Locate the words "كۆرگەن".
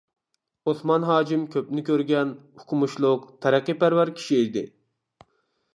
1.91-2.33